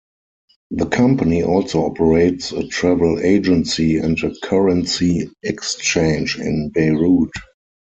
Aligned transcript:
The 0.71 0.87
company 0.87 1.43
also 1.43 1.85
operates 1.85 2.51
a 2.53 2.65
travel 2.67 3.19
agency 3.19 3.97
and 3.99 4.17
a 4.23 4.33
currency 4.41 5.29
exchange 5.43 6.39
in 6.39 6.69
Beirut. 6.73 7.29